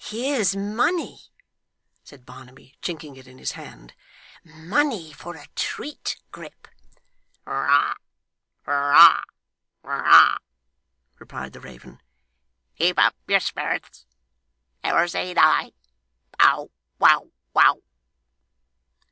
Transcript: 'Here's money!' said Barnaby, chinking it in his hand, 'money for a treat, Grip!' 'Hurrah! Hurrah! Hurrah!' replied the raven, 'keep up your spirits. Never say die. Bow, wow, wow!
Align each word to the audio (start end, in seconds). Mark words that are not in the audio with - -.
'Here's 0.03 0.55
money!' 0.55 1.25
said 2.03 2.25
Barnaby, 2.25 2.75
chinking 2.81 3.17
it 3.17 3.27
in 3.27 3.37
his 3.37 3.51
hand, 3.51 3.93
'money 4.43 5.13
for 5.13 5.35
a 5.35 5.45
treat, 5.55 6.17
Grip!' 6.31 6.67
'Hurrah! 7.45 7.93
Hurrah! 8.65 9.21
Hurrah!' 9.83 10.37
replied 11.19 11.53
the 11.53 11.61
raven, 11.61 12.01
'keep 12.79 12.97
up 12.97 13.15
your 13.27 13.39
spirits. 13.39 14.07
Never 14.83 15.07
say 15.07 15.35
die. 15.35 15.73
Bow, 16.39 16.71
wow, 16.97 17.29
wow! 17.53 17.77